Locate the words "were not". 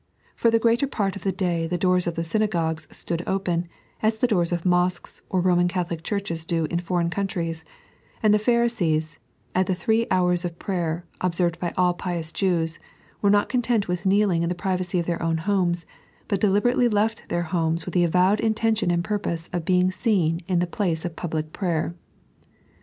13.21-13.47